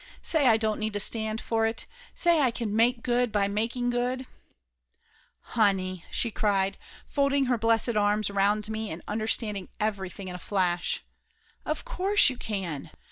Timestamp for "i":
0.47-0.57, 2.41-2.49